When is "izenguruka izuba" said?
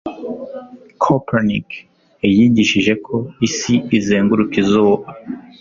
3.97-5.07